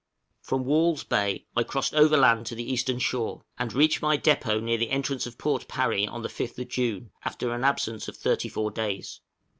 {RETURNING 0.45 0.49
HOMEWARD.} 0.49 0.49
From 0.49 0.67
Walls' 0.67 1.03
Bay 1.03 1.45
I 1.55 1.61
crossed 1.61 1.93
overland 1.93 2.47
to 2.47 2.55
the 2.55 2.73
eastern 2.73 2.97
shore, 2.97 3.43
and 3.59 3.71
reached 3.71 4.01
my 4.01 4.17
depôt 4.17 4.59
near 4.63 4.79
the 4.79 4.89
entrance 4.89 5.27
of 5.27 5.37
Port 5.37 5.67
Parry 5.67 6.07
on 6.07 6.23
the 6.23 6.27
5th 6.27 6.67
June, 6.69 7.11
after 7.23 7.51
an 7.53 7.63
absence 7.63 8.07
of 8.07 8.17
thirty 8.17 8.49
four 8.49 8.71
days. 8.71 9.21